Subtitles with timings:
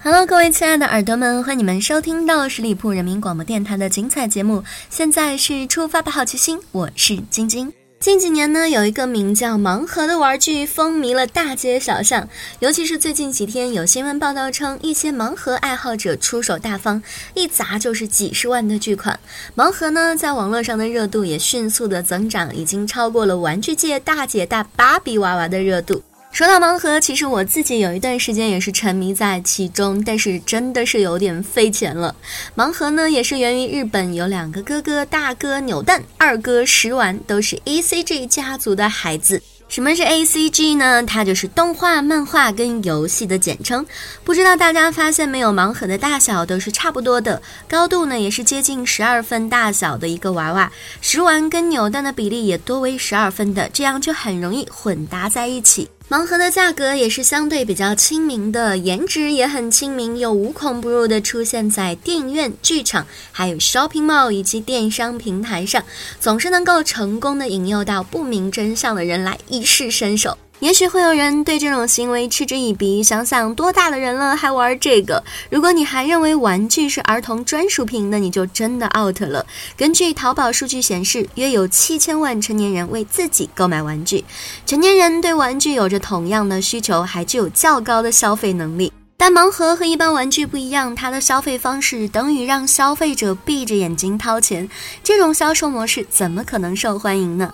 [0.00, 4.62] Hello，各位亲爱的耳朵们，欢迎你们收听到十里铺人民广播电台的精彩节目。
[4.88, 7.72] 现在是出发吧，好奇心，我是晶晶。
[7.98, 12.28] 近几年呢，有一个名叫盲盒的玩具风靡了大街小巷，
[12.60, 17.02] 尤其是最近几天，有新闻报道称，一些盲盒爱好者出手大方，
[17.34, 19.18] 一砸就是几十万的巨款。
[19.56, 26.04] 盲盒呢，在网络上的热度也迅速的增长，已经超过了玩具界大姐大芭比娃娃的热度。
[26.30, 32.14] 说到盲盒，其实我自己有一段时间也是沉迷在其中，但是真的是有点费钱了。
[32.54, 39.42] 盲盒呢，也是源于日本，有两个哥哥，大哥扭蛋，二哥食玩，都是 A C G 家族的孩子。
[39.68, 41.02] 什么是 A C G 呢？
[41.02, 43.84] 它就是动画、漫画跟游戏的简称。
[44.22, 55.88] 不知道大家发现没有，盲盒的大小都是差不多的，高度呢也是接近十二分大小的一个娃娃，食玩跟扭蛋的比例也多为十二分的，这样就很容易混搭在一起。
[56.10, 65.84] 盲盒的价格也是相对比较亲民的，颜值也很亲民，又无孔不入的出现在电影院、剧场，还有 shopping mall 以及电商平台上，
[66.18, 70.38] 总是能够成功的引诱到不明真相的人来一试身手。
[70.60, 75.22] 也许会有人对这种行为嗤之以鼻，想想多大的人了还玩这个？
[75.50, 79.46] 如果你还认为玩具是儿童专属品，那你就真的 out 了。
[79.76, 84.24] 根据淘宝数据显示，约有七千万成年人为自己购买玩具，
[84.66, 88.92] 成年人对玩具有着同样的需求，还具有较高的消费能力。
[89.16, 94.68] 但盲盒和一般玩具不一样，它的消费方式等于让消费者闭着眼睛掏钱，
[95.04, 97.52] 这种销售模式怎么可能受欢迎呢？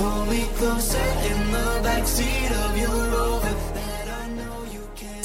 [0.00, 3.09] Pull me closer in the backseat of your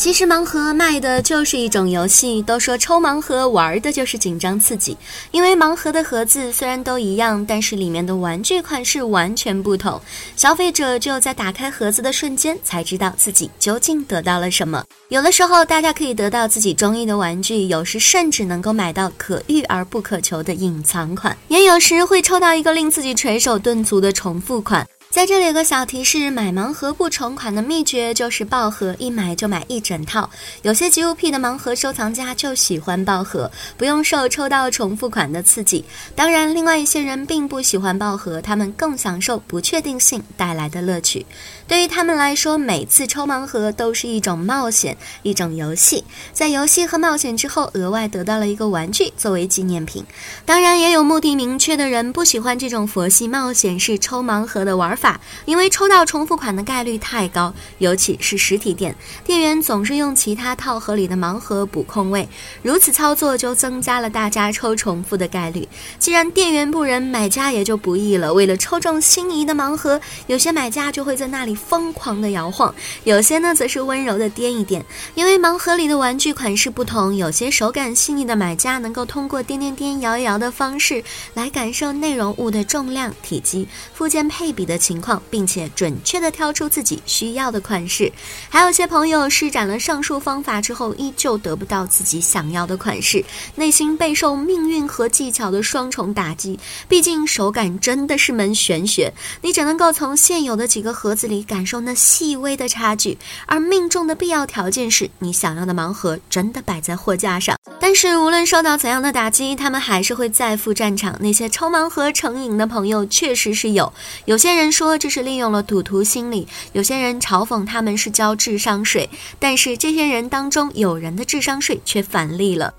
[0.06, 4.96] 其实盲盒卖的就是一种游戏，都说抽盲盒玩的就是紧张刺激。
[5.32, 10.00] 因为盲盒的盒子虽然都一样，但是里面的玩具款式完全不同，
[10.36, 14.86] 消费者只有在打开盒子的瞬间才知道自己究竟得到了什么。
[15.10, 24.88] 有的时候大家可以得到自己中意的玩具，有时甚至能够买到可遇而不可求的隐藏款，也有时会抽到一个令自己垂手顿足的重复款。
[25.16, 30.30] 在这里有个小提示：买盲盒不重款的秘诀就是爆盒，一买就买一整套。
[30.62, 35.86] 有些极物癖的盲盒收藏家就喜欢爆盒，不用受抽到重复款的刺激。
[36.18, 41.26] 当然，另外一些人并不喜欢爆盒，他们更享受不确定性带来的乐趣。
[41.66, 46.04] 对于他们来说，每次抽盲盒都是一种冒险，一种游戏。
[46.34, 50.04] 在游戏和冒险之后，额外得到了一个玩具作为纪念品。
[50.46, 55.05] 当然，也有目的明确的人不喜欢这种佛系冒险式抽盲盒的玩法，
[55.46, 58.96] 因为抽到重复款的概率太高，尤其是实体店，
[59.26, 62.30] 店员总是用其他套盒里的盲盒补空位，
[62.62, 65.68] 如此操作就增加了大家抽重复的概率。
[66.00, 68.34] 既然店员不仁，买家也就不易了。
[68.34, 71.54] 为了抽中心仪的盲盒，有些买家就会在那里。
[71.56, 72.74] 疯狂的摇晃，
[73.06, 74.84] 有些呢则是温柔的掂一掂。
[75.16, 88.12] 因为盲盒里的玩具款式不同，有些手感细腻的买家能够通过掂掂掂、摇一摇的方式来感受内容物的重量、体积、附件配比的情情况，并且准确的挑出自己需要的款式。
[88.50, 93.24] 还有些朋友施展了上述方法之后，依旧得不到自己想要的款式，
[93.56, 96.60] 内心备受命运和技巧的双重打击。
[96.88, 101.36] 毕竟手感真的是门玄学，你只能够从现有的几个盒子里。
[101.48, 107.56] 感受那细微的差距，而命中的必要条件是你想要的盲盒真的摆在货架上。
[107.80, 111.16] 但是无论受到怎样的打击，他们还是会再赴战场。
[111.20, 113.92] 那些抽盲盒成瘾的朋友确实是有，
[114.26, 122.74] 有些人说这是利用了赌徒心理，有些人嘲讽他们是交智商税，但是这些人当中有人的智商税却返利了。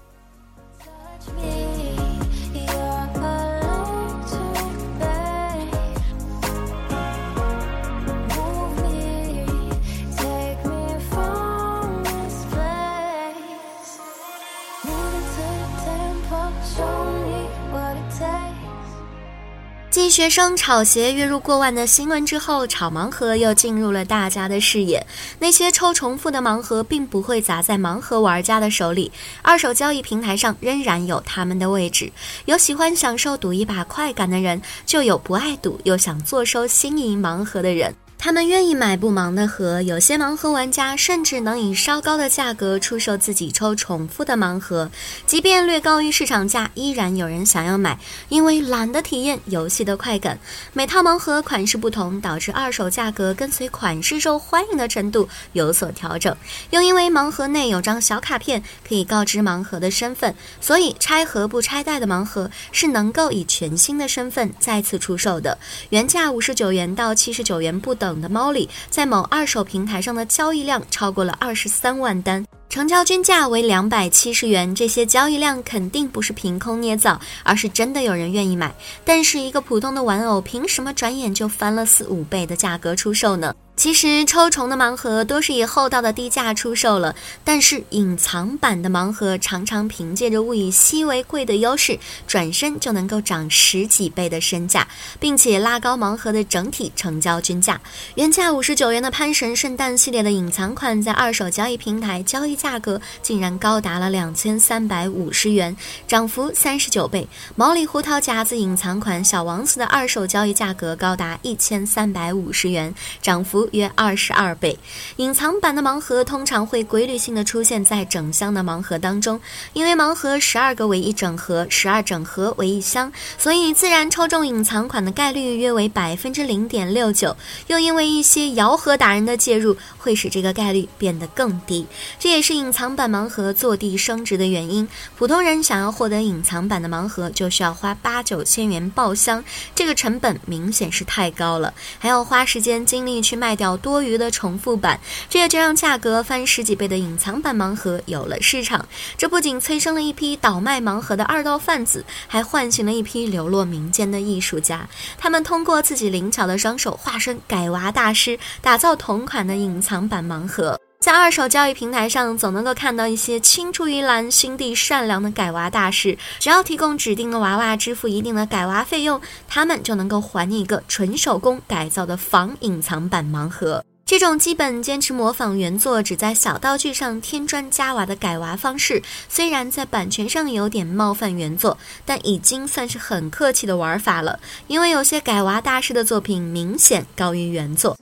[20.11, 25.05] 学生炒鞋月入过万的新闻之后，炒盲盒又进入了大家的视野。
[25.39, 29.11] 那些抽重复的盲盒并不会砸在盲盒玩家的手里，
[29.43, 32.11] 二手交易平台上仍然有他们的位置。
[32.45, 37.95] 有喜欢享受赌一把快感的人，就有不爱赌又想坐收新颖盲盒的人。
[38.19, 44.91] 他们愿意买不盲的盒，有些盲盒玩家甚至能以稍高的价格出售自己抽重复的盲盒，
[45.27, 47.97] 即便略高于市场价，依然有人想要买，
[48.29, 50.41] 因为懒得体验游戏的快感。
[50.73, 56.37] 每套盲盒款式不同，导致二手价格跟随款式受欢迎的程度有所调整。
[56.71, 65.57] 又因为盲盒内有张小卡片可以告知盲盒的身份，所以拆盒不拆袋的盲盒是能够以全新的身份再次出售的，
[65.91, 68.06] 原价五十九元到七十九元不等。
[68.15, 72.45] 的猫里在某二手平台上的交易量超过了二十三万单。
[72.69, 78.75] 成交均价为两百七十元，这些交易量肯定不是凭空捏造，而是真的有人愿意买。
[79.05, 83.55] 但是一个普通的玩偶，凭什么转眼就翻了四五倍的价格出售呢？
[83.77, 87.15] 其实抽虫的盲盒都是以厚道的低价出售了，
[87.45, 91.97] 但是隐藏版的盲盒常常凭借着物以稀为贵的优势，
[92.27, 94.89] 转身就能够涨十几倍的身价，
[95.21, 97.81] 并且拉高盲盒的整体成交均价。
[98.17, 102.57] 原价五十九元的潘神圣诞系列的隐藏款，在二手交易平台交易。
[102.57, 105.77] 价格竟然高达了两千三百五十元，
[106.09, 107.29] 涨幅三十九倍。
[107.55, 114.79] 毛里胡桃夹子隐藏款小王子的二手交易价格高达一千三百五十元，涨幅约二十二倍。
[115.17, 119.39] 隐藏版的盲盒通常会规律性的出现在整箱的盲盒当中，
[119.75, 127.37] 因为盲盒十二个为一整盒，十二整盒为一箱，所以自然抽中隐藏款的概率约为百分之零点六九。
[127.67, 131.87] 又因为一些摇盒达人的介入，会使这个概率变得更低。
[132.19, 132.47] 这也是。
[132.47, 134.87] 是隐藏版盲盒坐地升值的原因。
[135.17, 139.43] 普通人想要获得隐藏版的盲盒，就需要花八九千元爆箱，
[139.75, 148.87] 这个成本明显是太高了，还要花时间精力去卖掉多余的重复版，这也就让价格翻十几倍的隐藏版盲盒有了市场。
[149.17, 154.89] 这不仅催生了一批倒卖盲盒的二道贩子，还唤醒了一批流落民间的艺术家。
[155.17, 160.79] 他们通过自己灵巧的双手，化身改娃大师，打造同款的隐藏版盲盒。
[161.07, 166.19] 在二手交易平台上，总能够看到一些青出于蓝、心地善良的改娃大师。
[166.41, 173.85] 只要提供指定的娃娃，支付一定的改娃费用，他们就能够还你一个纯手工改造的仿隐藏版盲盒。
[174.05, 184.41] 这种基本坚持模仿原作，只在小道具上添砖加瓦的改娃方式，虽然在版权上有点冒犯原作，但已经算是很客气的玩法了。
[184.67, 187.97] 因为有些改娃大师的作品明显高于原作。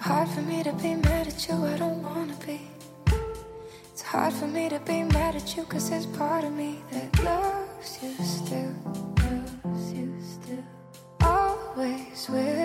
[0.00, 2.60] Hard for me to be mad at you, I don't wanna be.
[3.92, 7.22] It's hard for me to be mad at you, cause there's part of me that
[7.24, 8.74] loves you still,
[9.64, 10.64] loves you still,
[11.20, 12.57] always will,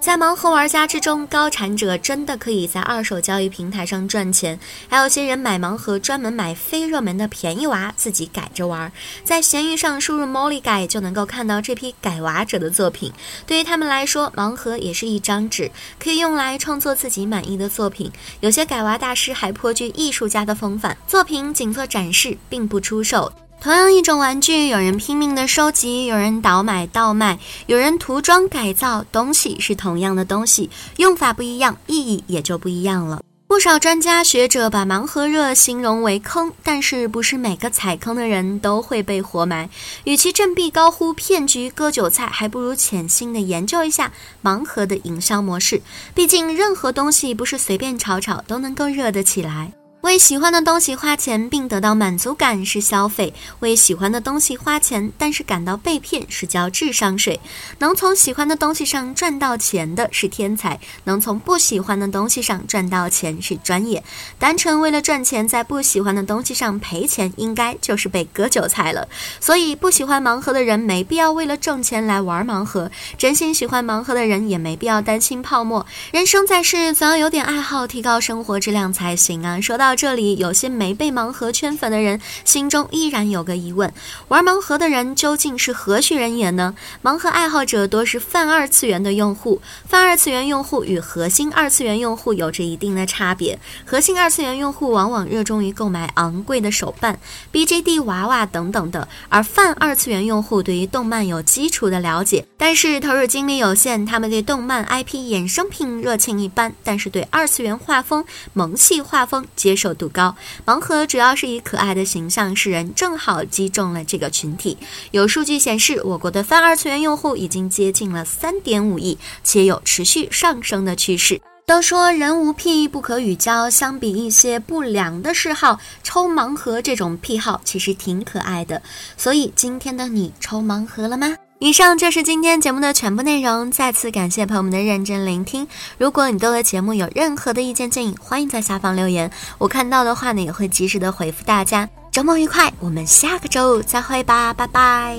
[0.00, 4.58] 在盲盒玩家之中，高产者真的可以在二手交易平台上赚钱。
[4.88, 8.90] 还有些人买盲盒，专门买非热门的便宜娃，自己改着玩。
[9.24, 13.12] 在闲鱼上输入 “Molly 改”，就能够看到这批改娃者的作品。
[13.46, 18.10] 对于他们来说，盲盒也是一张纸，可以用来创作自己满意的作品。
[18.40, 23.32] 有些改娃大师还颇具艺术家的风范，作品仅做展示，并不出售。
[23.62, 29.06] 同样一种玩具，有人拼命的收集，有人倒买倒卖，有人涂装改造。
[29.12, 33.22] 东西是同样的东西，用法不一样，意义也就不一样了。
[33.46, 39.70] 不少专家学者把盲盒热形容为坑，但是不是每个踩坑的人都会被活埋。
[40.02, 44.10] 与其振臂高呼骗局割韭菜，还不如潜心的研究一下
[44.42, 45.80] 盲盒的营销模式。
[46.16, 49.72] 毕竟任何东西不是随便炒炒都能够热得起来。
[50.02, 57.38] 为喜欢的东西花钱并得到满足感是消费，为喜欢的东西花钱但是感到被骗是交智商税。
[57.78, 64.02] 能从喜欢的东西上赚到钱的是天才，能从不喜欢的东西上赚到钱是专业。
[64.40, 69.06] 单纯为了赚钱在不喜欢的东西上赔钱，应该就是被割韭菜了。
[69.38, 75.86] 所以不喜欢盲盒的人没必要为了挣钱来玩盲盒，真心喜欢盲盒的人也没必要担心泡沫。
[76.10, 79.60] 人生在世，总要有点爱好，提高生活质量才行啊。
[79.60, 79.91] 说到。
[79.92, 83.92] 到这里，有些没被盲盒圈粉的人心中依然有个疑问：
[84.28, 86.74] 玩盲盒的人究竟是何许人也呢？
[87.02, 93.58] 盲盒爱好者多是泛二次元的用户，泛二次元用户与核心二次元用户有着一定的差别。
[93.84, 97.18] 核心二次元用户往往热衷于购买昂贵的手办、
[97.52, 104.06] BJD 娃娃等等的，而泛二次元用户对于动漫有基础的了解，但是投入精力有限。
[104.06, 109.76] 他们对动漫 IP 衍生品热情一般，但是对二次元画风、萌系画风接。
[109.82, 110.36] 受度高。
[110.64, 114.78] 盲盒主要是以可爱的形象示人，正好击中了这个群体。
[115.10, 121.40] 有数据显示，我国的泛二次元用户已经接近了三点五亿，且有持续上升的趋势。
[121.64, 128.82] 都说人无癖不可与交，相比一些不良的嗜好，抽盲盒这种癖好其实挺可爱的。
[129.16, 131.34] 所以今天的你抽盲盒了吗？
[131.62, 135.64] 以上就是今天节目的全部内容，再次感谢朋友们的认真聆听。
[135.96, 141.88] 如果你对我的节目有任何的意见建议，欢迎在下方留言，我看到的话呢也会及时的回复大家。
[142.10, 145.16] 周末愉快，我们下个周五再会吧，拜拜。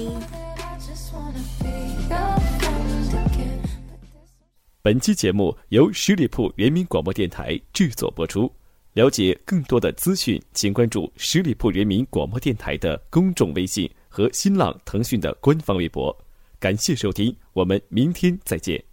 [4.82, 8.52] 本期节目由十里铺人民广播电台制作播出。
[8.92, 16.14] 了解更多的资讯，请关注十里铺人民广播电台的公众微信和新浪、腾讯的官方微博。
[16.64, 18.93] 感谢收听，我们明天再见。